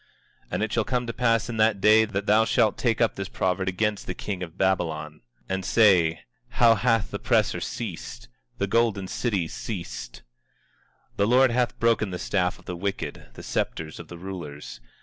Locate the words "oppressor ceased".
7.17-8.27